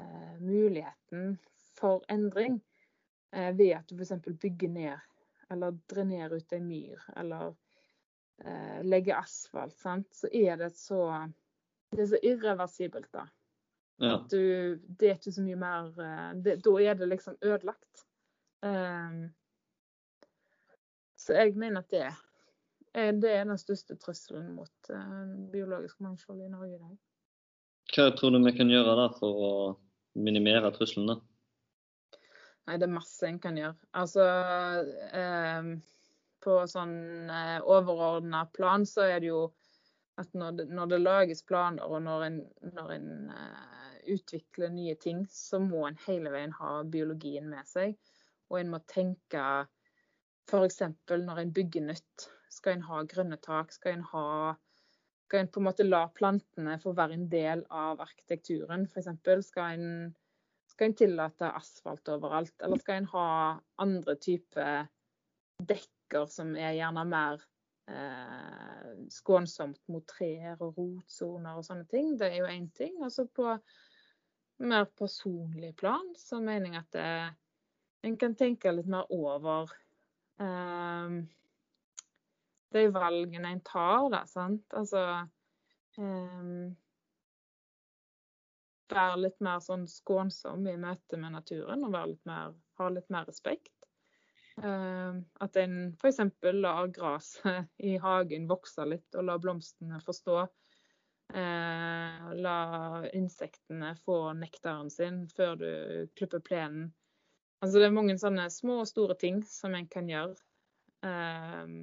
eh, 0.00 0.36
muligheten 0.40 1.34
for 1.76 2.04
endring 2.08 2.60
eh, 3.36 3.50
ved 3.56 3.74
at 3.76 3.90
du 3.90 4.00
f.eks. 4.00 4.24
bygger 4.40 4.72
ned 4.72 5.06
eller 5.50 5.76
drenerer 5.90 6.38
ut 6.38 6.52
ei 6.54 6.62
myr, 6.62 7.02
eller 7.18 7.52
eh, 8.44 8.80
legger 8.86 9.18
asfalt, 9.18 9.76
sant? 9.82 10.08
så 10.14 10.30
er 10.32 10.56
det 10.60 10.70
så 10.78 11.02
det 11.90 12.04
er 12.04 12.10
så 12.12 12.20
irreversibelt, 12.22 13.10
da. 13.12 13.26
Ja. 14.00 14.14
At 14.14 14.30
du, 14.30 14.78
det 14.78 15.08
er 15.08 15.18
ikke 15.18 15.34
så 15.34 15.42
mye 15.44 15.58
mer 15.60 15.90
eh, 16.00 16.28
det, 16.40 16.60
Da 16.64 16.76
er 16.80 16.94
det 16.96 17.08
liksom 17.10 17.36
ødelagt. 17.42 18.06
Um, 18.62 19.26
så 21.20 21.36
jeg 21.36 21.54
mener 21.60 21.82
at 21.84 21.92
det, 21.92 22.02
er- 22.08 23.12
det 23.20 23.30
er 23.36 23.44
den 23.46 23.58
største 23.60 23.96
trusselen 24.00 24.54
mot 24.56 24.90
eh, 24.90 25.36
biologisk 25.52 26.00
mangfold 26.02 26.40
i 26.46 26.50
Norge 26.52 26.74
i 26.74 26.80
dag. 26.80 26.96
Hva 27.94 28.08
tror 28.16 28.32
du 28.34 28.40
vi 28.44 28.52
kan 28.56 28.70
gjøre 28.70 28.96
da 28.98 29.08
for 29.18 29.44
å 29.46 29.52
minimere 30.18 30.70
truslene? 30.74 31.18
Nei, 32.68 32.76
det 32.78 32.86
er 32.86 32.92
masse 32.94 33.26
en 33.26 33.38
kan 33.42 33.56
gjøre. 33.58 33.74
Altså 33.98 34.26
eh, 35.16 35.70
På 36.44 36.58
sånn 36.70 36.94
eh, 37.30 37.56
overordna 37.66 38.44
plan 38.54 38.86
så 38.88 39.06
er 39.10 39.18
det 39.24 39.30
jo 39.32 39.40
at 40.20 40.32
når 40.36 40.56
det, 40.58 40.64
når 40.76 40.90
det 40.92 40.98
lages 41.00 41.42
planer, 41.48 41.84
og 41.86 42.02
når 42.04 42.24
en, 42.26 42.38
når 42.76 42.90
en 42.98 43.10
eh, 43.32 43.98
utvikler 44.14 44.72
nye 44.74 44.94
ting, 45.00 45.22
så 45.32 45.60
må 45.62 45.86
en 45.88 45.98
hele 46.06 46.32
veien 46.34 46.52
ha 46.58 46.80
biologien 46.84 47.46
med 47.48 47.68
seg. 47.68 47.94
Og 48.50 48.58
en 48.60 48.72
må 48.74 48.80
tenke 48.90 49.44
f.eks. 50.50 50.82
når 51.10 51.44
en 51.44 51.54
bygger 51.54 51.86
nytt. 51.92 52.26
Skal 52.50 52.76
en 52.76 52.88
ha 52.88 53.04
grønne 53.06 53.38
tak? 53.40 53.72
Skal 53.72 53.98
en 53.98 54.08
ha 54.10 54.26
skal 55.30 55.44
en 55.44 55.50
på 55.54 55.60
en 55.60 55.68
måte 55.68 55.84
la 55.86 56.08
plantene 56.10 56.72
få 56.82 56.90
være 56.98 57.14
en 57.14 57.28
del 57.30 57.60
av 57.70 58.00
arkitekturen, 58.02 58.88
f.eks.? 58.90 59.12
Skal, 59.46 59.84
skal 60.72 60.88
en 60.88 60.96
tillate 60.98 61.50
asfalt 61.54 62.10
overalt, 62.10 62.56
eller 62.58 62.82
skal 62.82 62.98
en 62.98 63.12
ha 63.12 63.28
andre 63.84 64.16
typer 64.18 64.88
dekker 65.60 66.26
som 66.26 66.56
er 66.58 66.74
gjerne 66.74 67.04
mer 67.06 67.44
eh, 67.92 68.88
skånsomt 69.14 69.78
mot 69.92 70.06
trær 70.10 70.58
og 70.58 70.80
rotsoner 70.80 71.60
og 71.60 71.68
sånne 71.68 71.86
ting? 71.92 72.16
Det 72.18 72.32
er 72.32 72.40
jo 72.40 72.50
én 72.50 72.66
ting. 72.74 72.98
Og 72.98 73.14
så 73.14 73.28
på 73.30 73.54
mer 74.66 74.90
personlig 74.98 75.76
plan 75.78 76.10
så 76.18 76.40
mener 76.42 76.74
jeg 76.74 76.82
at 76.82 76.98
det, 76.98 77.12
en 78.10 78.18
kan 78.18 78.34
tenke 78.34 78.74
litt 78.74 78.90
mer 78.90 79.06
over 79.14 79.70
eh, 80.40 81.20
de 82.70 82.86
valgene 82.94 83.50
en 83.54 83.64
tar, 83.66 84.06
da, 84.12 84.22
sant. 84.30 84.64
Altså 84.76 85.02
um, 85.98 86.70
Være 88.90 89.20
litt 89.22 89.36
mer 89.42 89.60
sånn 89.62 89.86
skånsom 89.86 90.64
i 90.66 90.74
møte 90.78 91.18
med 91.18 91.36
naturen 91.36 91.84
og 91.86 91.94
litt 92.10 92.24
mer, 92.26 92.56
ha 92.78 92.88
litt 92.90 93.10
mer 93.14 93.28
respekt. 93.28 93.74
Um, 94.60 95.22
at 95.40 95.54
en 95.56 95.76
f.eks. 95.94 96.18
lar 96.58 96.90
gresset 96.94 97.70
i 97.90 97.94
hagen 98.02 98.48
vokse 98.50 98.86
litt 98.86 99.18
og 99.18 99.28
la 99.28 99.38
blomstene 99.38 100.02
få 100.04 100.14
stå. 100.16 100.40
La 101.30 102.54
insektene 103.14 103.92
få 104.02 104.32
nektaren 104.34 104.90
sin 104.90 105.20
før 105.30 105.54
du 105.60 105.70
klipper 106.18 106.42
plenen. 106.42 106.88
Altså 107.60 107.80
det 107.80 107.88
er 107.90 107.94
mange 107.96 108.16
sånne 108.20 108.46
små 108.52 108.80
og 108.82 108.88
store 108.88 109.16
ting 109.20 109.42
som 109.48 109.74
en 109.76 109.88
kan 109.90 110.08
gjøre. 110.08 110.36
eh, 111.04 111.80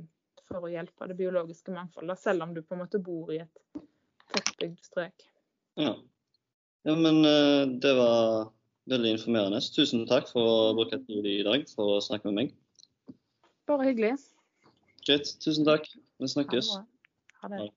for 0.48 0.63
å 0.63 0.72
hjelpe 0.72 1.07
det 1.10 1.17
biologiske 1.19 1.74
mangfoldet, 1.75 2.19
selv 2.22 2.46
om 2.46 2.53
du 2.55 2.62
på 2.63 2.75
en 2.75 2.84
måte 2.86 3.01
bor 3.03 3.34
i 3.36 3.41
et 3.43 3.81
tettbygd 4.31 4.86
strøk. 4.86 5.25
Ja. 5.77 5.93
ja, 6.88 6.96
men 6.96 7.19
eh, 7.27 7.65
det 7.84 7.93
var 7.98 8.53
veldig 8.88 9.12
informerende. 9.17 9.60
Tusen 9.75 10.07
takk 10.10 10.31
for 10.31 10.48
å 10.48 10.74
bruke 10.77 11.01
tid 11.03 11.27
i 11.27 11.41
dag 11.46 11.67
for 11.74 11.98
å 11.98 12.03
snakke 12.03 12.31
med 12.31 12.39
meg. 12.39 12.55
Bare 13.67 13.89
hyggelig. 13.89 14.15
Greit. 15.03 15.34
Tusen 15.43 15.67
takk. 15.67 15.89
Vi 16.17 16.31
snakkes. 16.31 16.72
Ha 17.43 17.51
det. 17.51 17.67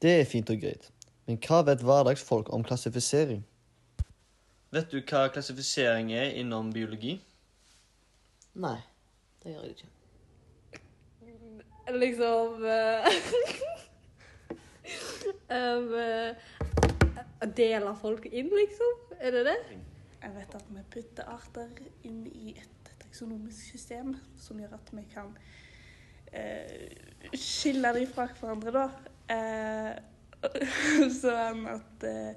Det 0.00 0.12
er 0.22 0.24
fint 0.24 0.48
og 0.48 0.62
greit, 0.62 0.86
men 1.28 1.36
hva 1.44 1.60
vet 1.66 1.82
hverdagsfolk 1.84 2.48
om 2.56 2.62
klassifisering? 2.64 3.42
Vet 4.70 4.86
du 4.92 5.00
hva 5.02 5.24
klassifisering 5.34 6.12
er 6.14 6.28
innom 6.38 6.68
biologi? 6.70 7.16
Nei, 8.62 8.78
det 9.42 9.50
gjør 9.50 9.64
jeg 9.66 9.74
ikke. 9.74 9.90
Liksom 11.98 12.62
eh, 12.70 13.10
um, 15.58 15.90
Deler 17.58 17.98
folk 17.98 18.30
inn, 18.30 18.46
liksom? 18.54 18.94
Er 19.18 19.34
det 19.34 19.42
det? 19.48 19.58
Jeg 20.22 20.30
vet 20.36 20.54
at 20.60 20.66
vi 20.70 20.82
putter 20.94 21.26
arter 21.34 21.66
inn 22.06 22.22
i 22.30 22.54
et 22.54 22.94
taksonomisk 23.02 23.58
system 23.72 24.14
som 24.38 24.54
gjør 24.62 24.78
at 24.78 24.86
vi 24.94 25.02
kan 25.10 25.34
uh, 25.34 26.86
skille 27.34 27.90
dem 27.98 28.06
fra 28.14 28.30
hverandre, 28.38 28.70
da. 28.78 28.86
Uh, 29.30 29.94
sånn 31.14 31.62
at 31.70 32.02
eh, 32.08 32.32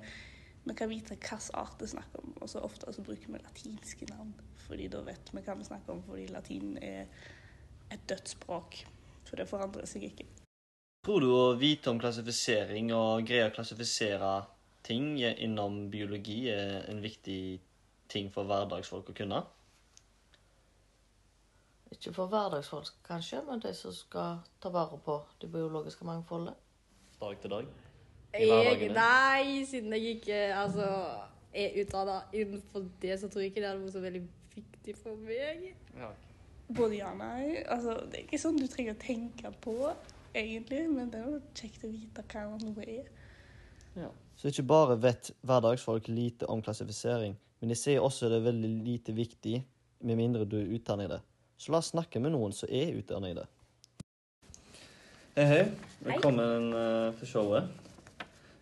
vi 0.64 0.76
kan 0.76 0.90
vite 0.90 1.16
hvilken 1.16 1.42
art 1.60 1.76
det 1.80 1.90
er 1.90 1.94
snakk 1.98 2.18
om. 2.22 2.34
Og 2.42 2.50
så 2.50 2.62
ofte 2.64 2.94
så 2.94 3.04
bruker 3.04 3.32
vi 3.32 3.42
latinske 3.42 4.08
navn, 4.12 4.34
fordi 4.68 4.88
da 4.92 5.02
vet 5.04 5.34
vi 5.34 5.44
hva 5.44 5.58
vi 5.60 5.68
snakker 5.68 5.96
om, 5.96 6.04
fordi 6.08 6.28
latin 6.32 6.78
er 6.82 7.10
et 7.92 8.06
dødt 8.10 8.36
språk. 8.36 8.84
For 9.28 9.40
det 9.40 9.50
forandrer 9.50 9.88
seg 9.90 10.08
ikke. 10.08 10.28
Tror 11.04 11.20
du 11.20 11.30
å 11.36 11.56
vite 11.60 11.92
om 11.92 12.00
klassifisering 12.00 12.94
og 12.96 13.26
greie 13.28 13.50
å 13.50 13.54
klassifisere 13.56 14.34
ting 14.88 15.18
innom 15.20 15.90
biologi 15.92 16.46
er 16.52 16.88
en 16.92 17.02
viktig 17.04 17.42
ting 18.12 18.30
for 18.32 18.48
hverdagsfolk 18.48 19.12
å 19.12 19.18
kunne? 19.18 19.42
Ikke 21.94 22.14
for 22.16 22.32
hverdagsfolk, 22.32 22.96
kanskje, 23.06 23.44
men 23.48 23.62
de 23.64 23.74
som 23.78 23.94
skal 23.96 24.44
ta 24.64 24.72
vare 24.74 25.00
på 25.04 25.20
det 25.42 25.52
biologiske 25.52 26.08
mangfoldet. 26.08 26.56
Dag 27.20 27.42
til 27.42 27.52
dag? 27.52 27.83
Jeg, 28.34 28.90
nei, 28.96 29.62
siden 29.70 29.94
jeg 29.94 30.16
ikke 30.18 30.38
altså, 30.58 30.86
er 31.54 31.76
utdanna 31.84 32.22
innenfor 32.34 32.88
det, 33.02 33.20
så 33.22 33.28
tror 33.30 33.44
jeg 33.44 33.52
ikke 33.52 33.62
det 33.62 33.70
hadde 33.70 33.84
vært 33.84 33.94
så 33.94 34.02
veldig 34.02 34.22
viktig 34.56 34.96
for 34.98 35.20
meg. 35.22 35.68
Både 36.74 36.98
ja 36.98 37.12
og 37.12 37.20
nei. 37.20 37.62
Altså, 37.62 38.00
det 38.10 38.18
er 38.18 38.24
ikke 38.26 38.42
sånn 38.42 38.58
du 38.58 38.66
trenger 38.72 38.98
å 38.98 39.02
tenke 39.04 39.52
på, 39.62 39.76
egentlig, 40.34 40.88
men 40.90 41.12
det 41.14 41.22
er 41.22 41.30
jo 41.30 41.44
kjekt 41.60 41.86
å 41.86 41.92
vite 41.94 42.26
hva 42.34 42.48
noe 42.64 42.88
er. 42.88 43.12
Så 44.40 44.50
ikke 44.50 44.66
bare 44.66 44.98
vet 44.98 45.30
hverdagsfolk 45.46 46.10
lite 46.10 46.50
om 46.50 46.64
klassifisering, 46.66 47.38
men 47.62 47.70
de 47.70 47.78
sier 47.78 48.02
også 48.02 48.32
det 48.32 48.42
er 48.42 48.48
veldig 48.50 48.72
lite 48.88 49.14
viktig, 49.14 49.60
med 50.04 50.20
mindre 50.20 50.50
du 50.50 50.58
er 50.58 50.74
utdannet 50.74 51.06
i 51.06 51.14
det. 51.14 51.22
Så 51.62 51.72
la 51.72 51.84
oss 51.84 51.94
snakke 51.94 52.20
med 52.20 52.34
noen 52.34 52.52
som 52.58 52.72
er 52.74 52.98
utdannet 52.98 53.36
i 53.36 53.38
det. 53.38 53.46
Hei, 55.38 55.46
hei. 55.50 55.64
Velkommen 56.10 56.74
hei. 56.74 57.14
til 57.22 57.30
showet. 57.30 57.83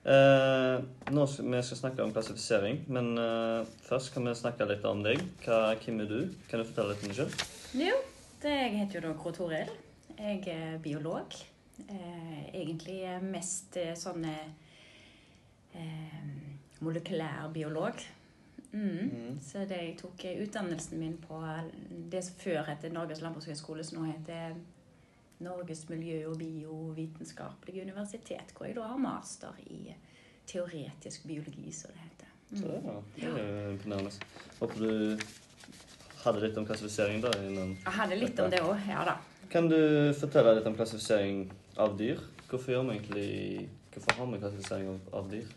Eh, 0.01 0.83
nå 1.13 1.27
skal 1.29 1.45
vi 1.45 1.59
skal 1.61 1.77
snakke 1.77 2.01
om 2.03 2.13
klassifisering, 2.13 2.79
men 2.89 3.11
eh, 3.21 3.67
først 3.85 4.13
kan 4.15 4.25
vi 4.25 4.33
snakke 4.37 4.65
litt 4.65 4.85
om 4.89 5.03
deg. 5.05 5.21
Hva, 5.45 5.75
hvem 5.77 6.01
er 6.01 6.09
du? 6.09 6.19
Kan 6.49 6.61
du 6.61 6.65
fortelle 6.65 6.95
litt 6.95 7.03
om 7.05 7.11
deg 7.11 7.19
selv? 7.19 7.43
Jo, 7.77 7.99
det, 8.41 8.55
jeg 8.55 8.77
heter 8.79 8.97
jo 8.97 9.03
da 9.05 9.13
Gro 9.19 9.33
Toril. 9.35 9.69
Jeg 10.17 10.41
er 10.49 10.79
biolog. 10.81 11.37
Eh, 11.85 12.41
egentlig 12.49 13.03
mest 13.27 13.77
eh, 13.77 13.93
sånn 13.97 14.25
eh, 14.25 14.49
molekylærbiolog. 16.81 18.01
Mm. 18.71 19.37
Så 19.43 19.65
det 19.69 19.83
jeg 19.83 19.97
tok 20.01 20.25
eh, 20.25 20.41
utdannelsen 20.41 20.97
min 20.97 21.17
på 21.21 21.37
det 22.09 22.23
som 22.25 22.41
før 22.41 22.63
het 22.71 22.89
Norges 22.89 23.21
landbrukshøgskole, 23.21 23.85
som 23.85 24.01
nå 24.01 24.09
heter 24.15 24.57
Norges 25.41 25.85
miljø- 25.89 26.29
og 26.29 26.37
biovitenskapelige 26.39 27.85
universitet, 27.85 28.53
hvor 28.57 28.65
jeg 28.65 28.75
da 28.75 28.87
har 28.93 28.97
master 29.01 29.57
i 29.67 29.95
teoretisk 30.47 31.27
biologi, 31.27 31.71
som 31.71 31.91
det 31.93 32.03
heter. 32.05 32.27
Så 32.51 32.67
Ja, 33.21 33.31
det 33.35 33.45
er 33.45 33.69
imponerende. 33.71 34.11
Håper 34.59 34.79
du 34.79 35.17
hadde 36.23 36.43
litt 36.43 36.57
om 36.57 36.65
klassifisering 36.65 37.21
da. 37.23 37.31
Innan. 37.47 37.77
Jeg 37.83 37.93
hadde 37.97 38.19
litt 38.19 38.39
om 38.39 38.51
det 38.51 38.61
òg, 38.65 38.75
ja 38.89 39.05
da. 39.07 39.17
Kan 39.51 39.69
du 39.71 40.13
fortelle 40.19 40.57
litt 40.57 40.67
om 40.69 40.75
klassifisering 40.75 41.45
av 41.81 41.97
dyr? 41.99 42.19
Hvorfor, 42.49 42.73
gjør 42.73 42.85
vi 42.89 42.97
egentlig, 42.97 43.69
hvorfor 43.93 44.19
har 44.19 44.29
vi 44.31 44.43
klassifisering 44.43 44.93
av, 44.93 45.01
av 45.21 45.31
dyr? 45.31 45.49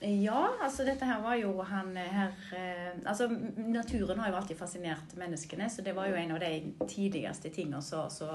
Ja, 0.00 0.54
altså 0.64 0.84
dette 0.86 1.04
her 1.04 1.18
var 1.20 1.36
jo 1.36 1.50
han 1.68 1.90
her 1.92 2.30
eh, 2.56 2.94
Altså 3.04 3.26
naturen 3.56 4.22
har 4.22 4.30
jo 4.30 4.38
alltid 4.38 4.56
fascinert 4.56 5.12
menneskene, 5.20 5.68
så 5.68 5.84
det 5.84 5.92
var 5.96 6.08
jo 6.08 6.16
en 6.16 6.32
av 6.32 6.40
de 6.40 6.86
tidligste 6.88 7.52
tingene 7.52 7.82
som 7.84 8.08
så 8.10 8.30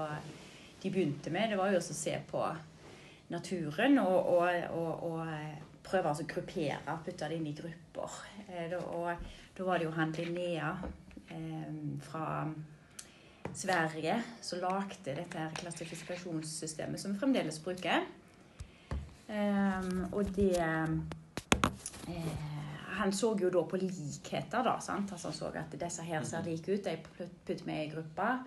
de 0.82 0.90
begynte 0.90 1.30
med. 1.30 1.50
Det 1.50 1.58
var 1.58 1.70
jo 1.72 1.78
også 1.80 1.94
å 1.94 1.98
se 2.02 2.16
på 2.30 2.42
naturen 3.32 3.98
og, 3.98 4.28
og, 4.36 4.48
og, 4.76 5.02
og 5.10 5.20
eh, 5.26 5.56
prøve 5.86 6.08
altså 6.12 6.24
å 6.26 6.30
gruppere, 6.30 6.98
putte 7.06 7.28
det 7.30 7.36
inn 7.40 7.46
i 7.50 7.56
grupper. 7.58 8.10
Eh, 8.48 8.76
Og 8.78 9.10
da 9.56 9.64
var 9.66 9.78
det 9.78 9.86
jo 9.88 9.94
han 9.96 10.12
Linnea 10.12 10.72
eh, 11.30 11.72
fra 12.06 12.26
Sverige 13.56 14.18
som 14.42 14.60
lagde 14.60 15.14
dette 15.16 15.38
her 15.38 15.54
klassifikasjonssystemet 15.56 17.00
som 17.00 17.12
vi 17.14 17.18
fremdeles 17.22 17.58
bruker. 17.64 18.04
Ehm, 19.32 20.04
og 20.12 20.28
det 20.36 20.58
eh, 20.60 20.92
Han 22.96 23.12
så 23.12 23.32
jo 23.38 23.50
da 23.52 23.62
på 23.68 23.76
likheter, 23.80 24.62
da. 24.64 24.78
sant? 24.80 25.10
Altså 25.12 25.28
Han 25.28 25.36
så 25.36 25.50
at 25.58 25.74
disse 25.80 26.02
her 26.06 26.22
ser 26.24 26.42
like 26.46 26.72
ut, 26.72 26.84
de 26.84 26.96
put- 27.04 27.18
putter 27.46 27.64
vi 27.66 27.74
i 27.82 27.90
grupper. 27.92 28.38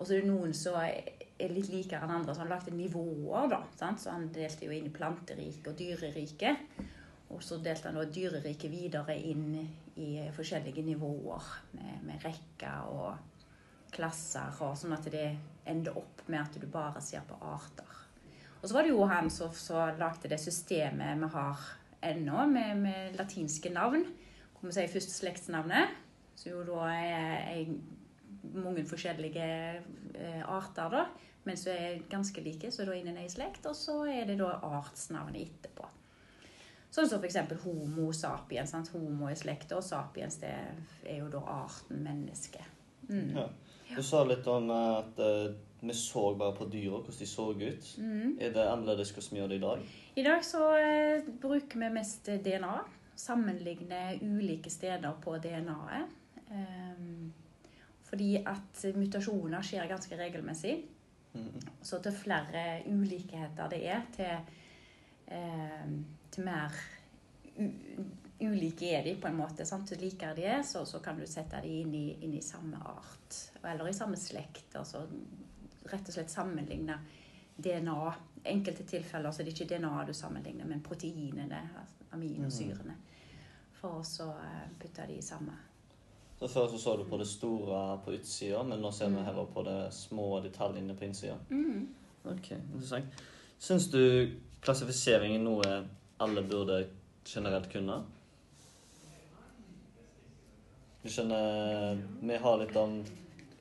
Og 0.00 0.06
så 0.06 0.16
er 0.16 0.22
det 0.24 0.30
noen 0.32 0.54
som 0.56 0.78
er 0.80 1.50
litt 1.52 1.68
likere 1.72 2.06
enn 2.06 2.14
andre, 2.14 2.32
så 2.34 2.44
han 2.44 2.52
lagde 2.52 2.72
nivåer, 2.72 3.50
da. 3.52 3.60
sant? 3.76 4.00
Så 4.00 4.14
han 4.14 4.30
delte 4.32 4.64
jo 4.64 4.72
inn 4.72 4.88
i 4.88 4.94
planteriket 4.94 5.68
og 5.68 5.76
dyreriket. 5.76 6.80
Og 7.30 7.42
så 7.44 7.60
delte 7.62 7.90
han 7.90 8.00
da 8.00 8.06
dyreriket 8.08 8.72
videre 8.72 9.14
inn 9.14 9.52
i 10.00 10.10
forskjellige 10.34 10.82
nivåer 10.86 11.50
med, 11.76 12.00
med 12.08 12.24
rekker 12.24 12.88
og 12.90 13.92
klasser, 13.92 14.54
og 14.64 14.76
sånn 14.78 14.96
at 14.96 15.08
det 15.12 15.26
ender 15.68 15.98
opp 15.98 16.24
med 16.30 16.40
at 16.40 16.56
du 16.56 16.66
bare 16.70 17.02
ser 17.04 17.24
på 17.28 17.36
arter. 17.52 18.00
Og 18.60 18.68
så 18.68 18.76
var 18.76 18.84
det 18.84 18.92
jo 18.92 19.06
han 19.08 19.30
som 19.32 19.52
som 19.56 20.00
lagde 20.00 20.28
det 20.32 20.40
systemet 20.40 21.20
vi 21.20 21.30
har 21.34 21.68
ennå, 22.10 22.46
med, 22.48 22.76
med 22.80 23.16
latinske 23.20 23.72
navn. 23.72 24.04
Hvor 24.56 24.68
vi 24.68 24.76
sier 24.76 24.92
først 24.92 25.14
slektsnavnet, 25.16 25.96
som 26.36 26.52
jo 26.52 26.64
da 26.68 26.88
er, 26.92 27.48
er 27.52 27.99
mange 28.42 28.84
forskjellige 28.88 29.46
eh, 30.14 30.42
arter, 30.48 30.90
da. 30.92 31.06
Men 31.44 31.56
som 31.56 31.72
er 31.72 32.02
ganske 32.10 32.42
like, 32.44 32.70
så 32.72 32.84
da 32.84 32.94
innen 32.96 33.16
ei 33.20 33.30
slekt. 33.32 33.64
Og 33.70 33.76
så 33.76 34.02
er 34.12 34.28
det 34.28 34.38
da 34.40 34.52
artsnavnet 34.66 35.48
etterpå. 35.48 35.88
Sånn 36.90 37.06
som 37.06 37.22
f.eks. 37.22 37.38
homo 37.64 38.10
sapiens. 38.16 38.74
Sant? 38.74 38.90
Homo 38.96 39.30
er 39.30 39.38
slekta, 39.38 39.78
og 39.78 39.86
sapiens 39.86 40.40
det 40.42 40.52
er 41.06 41.20
jo 41.20 41.30
da 41.32 41.42
arten 41.62 42.02
menneske. 42.04 42.62
Mm. 43.08 43.34
Ja. 43.36 43.48
Du 43.90 44.02
sa 44.06 44.22
litt 44.26 44.46
om 44.50 44.70
at 44.74 45.18
eh, 45.22 45.50
vi 45.80 45.94
så 45.96 46.34
bare 46.38 46.54
på 46.58 46.66
dyra, 46.70 47.00
hvordan 47.00 47.18
de 47.18 47.26
så 47.26 47.46
ut. 47.54 47.90
Mm. 47.98 48.38
Er 48.38 48.54
det 48.54 48.66
annerledes 48.66 49.12
hvordan 49.14 49.34
vi 49.34 49.40
gjør 49.40 49.52
det 49.52 49.58
i 49.58 49.64
dag? 49.64 49.84
I 50.20 50.24
dag 50.26 50.44
så 50.46 50.64
eh, 50.78 51.30
bruker 51.42 51.80
vi 51.80 51.92
mest 51.94 52.30
DNA. 52.44 52.74
Sammenligner 53.20 54.18
ulike 54.22 54.70
steder 54.72 55.16
på 55.22 55.36
DNA-et. 55.42 56.16
Ehm, 56.50 57.32
fordi 58.10 58.32
at 58.42 58.84
mutasjoner 58.96 59.62
skjer 59.62 59.90
ganske 59.90 60.16
regelmessig. 60.18 60.78
Mhm. 61.32 61.60
Så 61.82 62.00
til 62.02 62.12
flere 62.12 62.82
ulikheter 62.90 63.68
det 63.70 63.84
er, 63.86 64.02
til, 64.16 64.56
eh, 65.26 65.92
til 66.30 66.44
mer 66.44 66.74
ulike 68.40 68.90
er 68.98 69.04
de 69.04 69.14
på 69.20 69.28
en 69.28 69.36
måte. 69.36 69.66
Sant? 69.66 69.88
Til 69.88 70.00
likere 70.00 70.34
de 70.34 70.44
er, 70.44 70.62
så, 70.62 70.84
så 70.84 70.98
kan 70.98 71.18
du 71.18 71.26
sette 71.26 71.60
de 71.62 71.80
inn 71.82 71.94
i, 71.94 72.06
inn 72.24 72.34
i 72.34 72.42
samme 72.42 72.80
art. 72.82 73.38
Eller 73.62 73.88
i 73.88 73.96
samme 73.96 74.16
slekt. 74.16 74.74
Altså 74.76 75.04
rett 75.90 76.08
og 76.08 76.14
slett 76.14 76.30
sammenligne 76.30 76.98
DNA. 77.56 78.12
enkelte 78.44 78.84
tilfeller 78.88 79.30
så 79.32 79.42
er 79.42 79.48
det 79.48 79.54
ikke 79.54 79.76
DNA 79.76 80.04
du 80.08 80.14
sammenligner, 80.16 80.64
men 80.64 80.82
proteinene, 80.82 81.60
altså 81.76 82.06
aminosyrene. 82.16 82.96
For 83.80 84.00
å 84.00 84.04
så 84.04 84.30
eh, 84.40 84.70
putte 84.80 85.06
de 85.08 85.18
i 85.20 85.24
samme. 85.24 85.52
Så 86.40 86.48
Før 86.48 86.68
så, 86.72 86.78
så 86.78 86.96
du 86.96 87.04
på 87.04 87.18
det 87.20 87.26
store 87.28 87.98
på 88.04 88.14
utsida, 88.16 88.62
men 88.64 88.80
nå 88.80 88.88
ser 88.96 89.10
vi 89.12 89.24
heller 89.26 89.48
på 89.52 89.60
det 89.66 89.90
små 89.92 90.38
detaljene 90.40 90.94
på 90.96 91.04
innsida. 91.04 91.34
Ok, 92.24 92.54
interessant. 92.56 93.20
Syns 93.60 93.90
du 93.92 94.00
klassifisering 94.64 95.34
er 95.36 95.42
noe 95.44 95.74
alle 96.20 96.42
burde 96.48 96.78
generelt 97.28 97.68
kunne? 97.72 97.98
Du 101.02 101.08
skjønner, 101.12 102.00
vi 102.24 102.38
har 102.40 102.56
litt 102.60 102.76
om, 102.76 102.96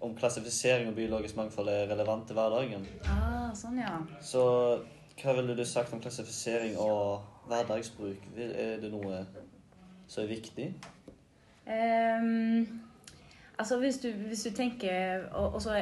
om 0.03 0.15
klassifisering 0.15 0.88
og 0.88 0.95
biologisk 0.95 1.36
mangfold 1.36 1.71
er 1.71 1.86
relevant 1.91 2.27
til 2.27 2.39
hverdagen. 2.39 2.88
Ah, 3.12 3.51
sånn, 3.59 3.81
ja. 3.83 3.98
Så 4.24 4.45
hva 5.19 5.36
ville 5.36 5.55
du 5.55 5.65
sagt 5.67 5.91
om 5.95 6.00
klassifisering 6.00 6.79
og 6.79 7.27
hverdagsbruk? 7.51 8.24
Er 8.39 8.79
det 8.79 8.91
noe 8.95 9.25
som 10.07 10.24
er 10.24 10.31
viktig? 10.31 10.69
Ehm, 11.69 12.81
altså 13.57 13.77
hvis 13.79 13.97
du, 13.97 14.09
hvis 14.11 14.43
du 14.43 14.49
tenker 14.55 15.27
og, 15.31 15.53
og 15.53 15.61
så 15.61 15.75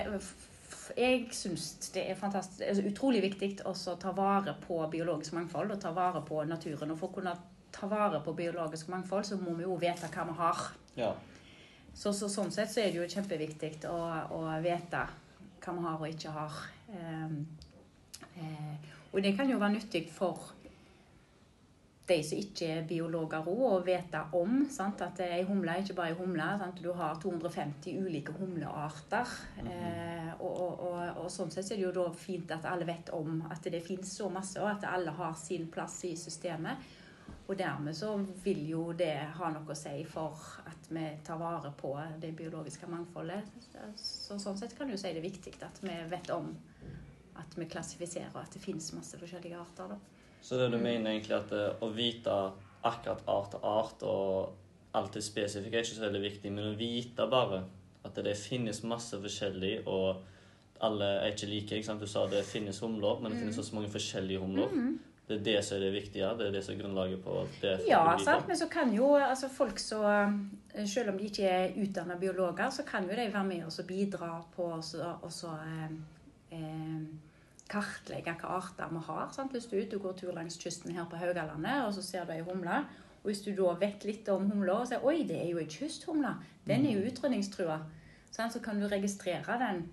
Jeg 0.98 1.28
syns 1.32 1.92
det 1.94 2.10
er 2.10 2.16
fantastisk, 2.16 2.62
altså 2.64 2.84
utrolig 2.88 3.22
viktig 3.22 3.50
å 3.68 3.74
ta 4.00 4.12
vare 4.16 4.54
på 4.62 4.80
biologisk 4.92 5.34
mangfold 5.36 5.72
og 5.72 5.82
ta 5.84 5.92
vare 5.92 6.22
på 6.28 6.44
naturen. 6.48 6.92
Og 6.92 7.00
for 7.00 7.12
å 7.12 7.18
kunne 7.18 7.34
ta 7.76 7.90
vare 7.92 8.22
på 8.24 8.34
biologisk 8.34 8.88
mangfold, 8.88 9.26
så 9.28 9.38
må 9.40 9.56
vi 9.58 9.66
jo 9.66 9.76
vite 9.80 10.08
hva 10.14 10.26
vi 10.30 10.36
har. 10.40 10.62
Ja. 10.96 11.12
Så, 11.94 12.14
så 12.14 12.30
sånn 12.32 12.54
sett 12.56 12.72
så 12.72 12.82
er 12.82 12.94
det 12.94 13.02
jo 13.02 13.10
kjempeviktig 13.10 13.74
å, 13.90 13.98
å 14.32 14.42
vite 14.64 15.04
hva 15.66 15.76
vi 15.76 15.86
har 15.88 16.00
og 16.00 16.08
ikke 16.08 16.34
har. 16.36 16.62
Um, 16.88 17.38
eh, 18.40 18.94
og 19.12 19.24
det 19.24 19.36
kan 19.36 19.52
jo 19.52 19.60
være 19.60 19.76
nyttig 19.76 20.06
for 20.14 20.54
de 22.08 22.18
som 22.24 22.40
ikke 22.40 22.68
er 22.72 22.86
biologer 22.88 23.48
òg, 23.52 23.64
å 23.68 23.80
vite 23.86 24.22
om 24.38 24.62
sant? 24.72 25.02
at 25.04 25.20
ei 25.26 25.42
humle 25.48 25.74
er 25.74 25.84
ikke 25.84 25.98
bare 25.98 26.14
ei 26.14 26.20
humle. 26.20 26.46
Sant? 26.62 26.80
Du 26.84 26.92
har 26.96 27.20
250 27.24 27.98
ulike 28.06 28.36
humlearter. 28.38 29.34
eh, 29.64 30.30
og, 30.38 30.54
og, 30.54 30.86
og, 30.88 31.24
og 31.24 31.32
sånn 31.34 31.52
sett 31.52 31.72
er 31.74 31.80
det 31.80 31.88
jo 31.88 31.96
da 31.96 32.06
fint 32.16 32.52
at 32.54 32.68
alle 32.70 32.88
vet 32.88 33.12
om 33.16 33.42
at 33.50 33.68
det 33.74 33.84
finnes 33.84 34.12
så 34.20 34.30
masse, 34.32 34.60
og 34.62 34.70
at 34.72 34.88
alle 34.88 35.12
har 35.18 35.36
sin 35.40 35.68
plass 35.74 36.00
i 36.08 36.16
systemet. 36.20 36.96
Og 37.48 37.56
dermed 37.60 37.96
så 37.96 38.14
vil 38.44 38.66
jo 38.68 38.82
det 38.96 39.14
ha 39.40 39.50
noe 39.52 39.72
å 39.72 39.78
si 39.78 40.02
for 40.08 40.36
at 40.68 40.90
vi 40.92 41.06
tar 41.24 41.40
vare 41.40 41.72
på 41.80 41.94
det 42.20 42.34
biologiske 42.36 42.88
mangfoldet. 42.92 43.52
Så 44.00 44.36
sånn 44.40 44.60
sett 44.60 44.76
kan 44.78 44.92
du 44.92 44.98
si 45.00 45.12
det 45.12 45.22
er 45.22 45.28
viktig 45.28 45.56
at 45.64 45.80
vi 45.84 45.96
vet 46.12 46.32
om 46.36 46.52
at 47.38 47.56
vi 47.56 47.68
klassifiserer 47.70 48.36
at 48.42 48.56
det 48.56 48.64
finnes 48.64 48.92
masse 48.98 49.20
forskjellige 49.20 49.60
arter. 49.60 49.96
da. 49.96 50.00
Så 50.42 50.58
det 50.58 50.70
du 50.72 50.78
mener 50.78 51.12
egentlig 51.12 51.36
at 51.36 51.52
eh, 51.52 51.84
å 51.84 51.90
vite 51.94 52.38
akkurat 52.88 53.24
art 53.28 53.52
til 53.52 53.60
art 53.64 54.04
og 54.04 54.54
alt 54.96 55.14
det 55.14 55.24
spesifikke 55.26 55.76
er 55.78 55.84
ikke 55.84 55.98
så 55.98 56.06
veldig 56.08 56.22
viktig, 56.24 56.52
men 56.54 56.70
å 56.72 56.78
vite 56.78 57.26
bare 57.30 57.64
at 58.08 58.16
det 58.24 58.38
finnes 58.40 58.84
masse 58.88 59.18
forskjellig, 59.20 59.82
og 59.88 60.22
alle 60.80 61.06
er 61.26 61.34
ikke 61.34 61.50
like. 61.50 61.76
ikke 61.76 61.86
sant? 61.90 62.00
Du 62.02 62.08
sa 62.08 62.24
det 62.32 62.46
finnes 62.46 62.80
humler, 62.80 63.20
men 63.22 63.32
det 63.34 63.40
finnes 63.42 63.58
også 63.60 63.76
mange 63.76 63.90
forskjellige 63.92 64.40
humler. 64.40 64.70
Det 65.28 65.36
er 65.42 65.44
det 65.44 65.56
som 65.66 65.76
er 65.76 65.82
det 65.84 65.90
viktige. 65.98 66.30
Det 66.40 66.46
er 66.48 66.52
det 66.56 66.62
som 66.64 66.74
er 66.76 66.80
grunnlaget 66.80 67.24
på 67.26 67.34
det. 67.62 67.74
Ja, 67.90 68.04
sant? 68.24 68.48
men 68.48 68.56
så 68.56 68.70
kan 68.72 68.94
jo 68.96 69.10
altså 69.20 69.50
folk 69.52 69.80
så 69.80 70.00
eh, 70.08 70.86
Selv 70.88 71.10
om 71.12 71.18
de 71.20 71.26
ikke 71.28 71.44
er 71.50 71.74
utdanna 71.84 72.16
biologer, 72.22 72.70
så 72.72 72.86
kan 72.88 73.04
jo 73.10 73.18
de 73.18 73.26
være 73.34 73.44
med 73.44 73.66
og 73.66 73.88
bidra 73.90 74.30
på 74.56 74.70
å 74.78 74.80
så- 74.82 75.18
å 75.22 75.28
så, 75.30 75.52
eh, 75.60 75.92
eh, 76.56 77.02
kartlegge 77.72 78.32
hvilke 78.34 78.48
arter 78.58 78.90
vi 78.94 79.02
har. 79.08 79.30
Sant? 79.36 79.52
Hvis 79.52 79.68
du 79.70 79.76
er 79.78 79.86
ute 79.86 80.00
og 80.00 80.08
går 80.08 80.18
tur 80.22 80.34
langs 80.36 80.58
kysten 80.62 80.96
her 80.96 81.06
på 81.12 81.20
Haugalandet, 81.22 81.84
og 81.88 81.94
så 81.94 82.02
ser 82.06 82.26
du 82.26 82.32
ei 82.36 82.42
humle, 82.48 82.82
og 83.24 83.30
hvis 83.32 83.42
du 83.44 83.52
da 83.58 83.74
vet 83.82 84.04
litt 84.08 84.28
om 84.32 84.50
humla 84.52 84.82
og 84.82 84.88
sier 84.88 85.04
oi, 85.04 85.24
det 85.28 85.38
er 85.44 85.50
jo 85.52 85.60
ei 85.60 85.68
kysthumle, 85.72 86.36
den 86.68 86.86
er 86.88 86.98
jo 87.00 87.08
utrydningstrua, 87.12 87.80
sånn, 88.32 88.52
så 88.54 88.62
kan 88.64 88.80
du 88.80 88.88
registrere 88.88 89.58
den 89.60 89.88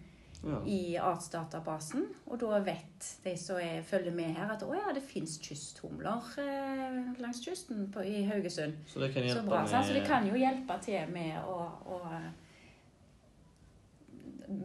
Ja. 0.45 0.59
i 0.69 0.97
artsdatabasen. 1.01 2.03
Og 2.29 2.39
da 2.43 2.59
vet 2.61 3.07
de 3.25 3.33
som 3.41 3.57
er, 3.57 3.79
følger 3.83 4.13
med 4.13 4.35
her, 4.37 4.51
at 4.53 4.63
å 4.63 4.75
ja, 4.77 4.91
det 4.93 5.01
fins 5.03 5.39
kysthumler 5.41 6.21
eh, 6.43 7.15
langs 7.23 7.41
kysten 7.41 7.87
på, 7.95 8.03
i 8.05 8.27
Haugesund. 8.29 8.75
Så 8.87 9.01
det 9.01 9.15
kan 9.15 9.23
Så 9.25 9.39
hjelpe 9.39 9.49
bra. 9.49 9.63
sant? 9.67 9.87
Så 9.87 9.95
det 9.95 10.03
med 10.03 10.11
kan 10.11 10.27
jo 10.29 10.35
hjelpe 10.37 10.77
til 10.85 11.09
med 11.15 11.39
å, 11.49 11.63
å 11.89 12.01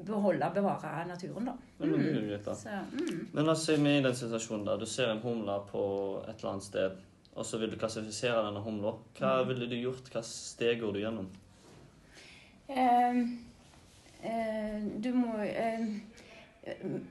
beholde, 0.05 0.45
og 0.45 0.53
bevare 0.55 1.05
naturen, 1.07 1.45
da. 1.51 1.53
Mm. 1.79 2.31
Så, 2.43 2.69
mm. 2.91 3.27
Men 3.33 3.45
la 3.45 3.55
si 3.55 3.75
vi 3.75 3.89
er 3.89 3.99
i 3.99 4.05
den 4.05 4.15
situasjonen 4.15 4.65
der 4.67 4.77
du 4.81 4.85
ser 4.89 5.11
en 5.11 5.21
humle 5.23 5.59
på 5.71 5.83
et 6.27 6.35
eller 6.39 6.51
annet 6.53 6.63
sted, 6.67 6.97
og 7.35 7.45
så 7.45 7.59
vil 7.61 7.71
du 7.71 7.77
klassifisere 7.79 8.45
denne 8.47 8.59
humla. 8.65 8.95
Hva 9.19 9.41
Mm. 9.43 9.47
ville 9.47 9.67
du 9.69 9.75
gjort? 9.79 10.09
Hva 10.11 10.23
steg 10.25 10.81
går 10.81 10.93
du 10.93 10.99
gjennom? 10.99 11.29
Eh, 12.67 13.19
eh, 14.23 14.81
du 14.99 15.13
må 15.13 15.37
eh, 15.43 15.85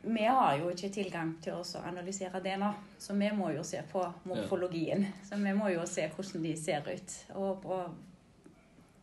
Vi 0.02 0.24
har 0.24 0.58
jo 0.60 0.68
ikke 0.70 0.90
tilgang 0.92 1.32
til 1.42 1.56
å 1.56 1.64
så 1.64 1.80
analysere 1.88 2.38
DNA, 2.44 2.68
så 2.98 3.14
vi 3.18 3.30
må 3.34 3.48
jo 3.56 3.62
se 3.64 3.80
på 3.90 4.04
morfologien. 4.28 5.06
Så 5.24 5.36
vi 5.40 5.54
må 5.56 5.70
jo 5.72 5.86
se 5.86 6.04
hvordan 6.14 6.42
de 6.44 6.52
ser 6.56 6.84
ut. 6.86 7.16
Og 7.34 7.62
på, 7.62 7.78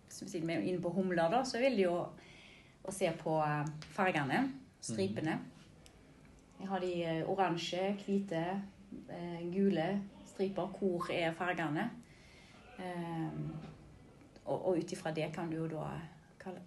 siden 0.09 0.47
vi 0.47 0.53
er 0.53 0.61
inne 0.69 0.81
på 0.81 0.93
humler, 0.95 1.27
da, 1.33 1.41
så 1.43 1.59
vil 1.59 1.79
jo 1.81 1.97
å 2.87 2.93
se 2.93 3.09
på 3.19 3.35
eh, 3.43 3.65
fargene, 3.95 4.43
stripene. 4.85 5.39
Jeg 6.59 6.67
har 6.71 6.79
de 6.83 6.91
eh, 7.03 7.21
oransje, 7.29 7.91
hvite, 8.05 8.41
eh, 9.09 9.39
gule 9.53 9.87
striper. 10.31 10.69
Hvor 10.79 11.09
er 11.13 11.33
fargene? 11.35 11.89
Eh, 12.79 13.39
og 14.45 14.67
og 14.69 14.77
ut 14.77 14.91
ifra 14.93 15.11
det 15.15 15.31
kan 15.33 15.49
du 15.49 15.57
jo 15.57 15.67
da 15.71 15.87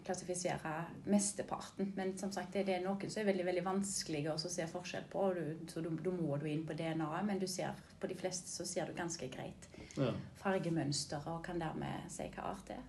klassifisere 0.05 0.73
mesteparten. 1.07 1.93
Men 1.97 2.17
som 2.19 2.33
sagt, 2.35 2.53
det 2.53 2.69
er 2.69 2.83
noen 2.83 3.11
som 3.11 3.21
er 3.23 3.29
veldig 3.31 3.45
veldig 3.47 3.65
vanskelig 3.67 4.25
å 4.33 4.37
se 4.43 4.67
forskjell 4.67 5.05
på. 5.13 5.19
og 5.29 5.37
Du, 5.39 5.67
så 5.71 5.81
du, 5.85 5.91
da 6.03 6.11
må 6.11 6.37
du 6.43 6.49
inn 6.51 6.65
på 6.67 6.75
DNA-et, 6.75 7.27
men 7.29 7.39
du 7.39 7.47
ser, 7.47 7.77
på 8.01 8.11
de 8.11 8.17
fleste 8.19 8.51
så 8.51 8.67
ser 8.67 8.91
du 8.91 8.97
ganske 8.99 9.29
greit 9.31 9.69
Ja. 9.99 10.13
fargemønsteret 10.43 11.27
og 11.31 11.45
kan 11.47 11.59
dermed 11.59 12.11
si 12.11 12.27
hva 12.35 12.51
art 12.53 12.67
det 12.67 12.77
er. 12.77 12.85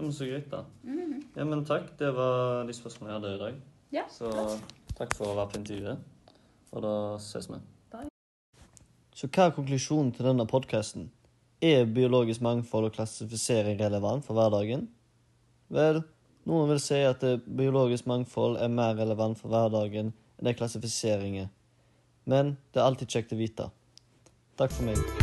Ja 0.00 0.06
men 0.06 0.12
så 0.16 0.24
greit, 0.24 0.48
da. 0.50 0.64
Mhm. 0.82 1.18
Ja, 1.36 1.44
men 1.44 1.64
takk. 1.64 1.90
Det 1.98 2.08
var 2.16 2.64
de 2.64 2.72
spørsmålene 2.72 3.12
jeg 3.12 3.20
hadde 3.20 3.34
i 3.34 3.38
dag. 3.44 3.60
Ja, 3.92 4.04
Så 4.08 4.30
takk 4.96 5.14
for 5.14 5.28
å 5.28 5.36
være 5.36 5.50
på 5.52 5.60
intervjuet. 5.60 5.98
Og 6.72 6.82
da 6.82 7.18
ses 7.18 7.48
vi. 7.50 7.58
Bye. 7.92 8.08
Så 9.14 9.28
hva 9.28 9.48
er 9.48 9.54
konklusjonen 9.56 10.14
til 10.16 10.24
denne 10.30 10.46
podkasten? 10.46 11.10
Er 11.60 11.84
biologisk 11.84 12.40
mangfold 12.40 12.88
og 12.88 12.92
klassifisering 12.96 13.78
relevant 13.80 14.24
for 14.24 14.34
hverdagen? 14.38 14.88
Vel, 15.68 16.02
noen 16.46 16.70
vil 16.72 16.80
si 16.80 17.02
at 17.04 17.20
biologisk 17.44 18.06
mangfold 18.06 18.56
er 18.56 18.72
mer 18.72 18.96
relevant 18.96 19.38
for 19.38 19.52
hverdagen 19.52 20.14
enn 20.14 20.48
det 20.48 20.56
klassifisering 20.56 21.42
er. 21.44 21.50
Men 22.24 22.56
det 22.72 22.80
er 22.80 22.88
alltid 22.88 23.12
kjekt 23.12 23.36
å 23.36 23.42
vite. 23.42 23.68
Takk 24.56 24.72
for 24.72 24.88
meg. 24.88 25.19